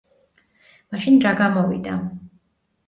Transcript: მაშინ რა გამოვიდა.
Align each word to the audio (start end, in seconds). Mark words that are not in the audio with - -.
მაშინ 0.95 1.21
რა 1.27 1.35
გამოვიდა. 1.43 1.99